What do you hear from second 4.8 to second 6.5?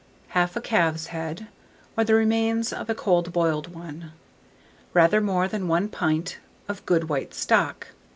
rather more than 1 pint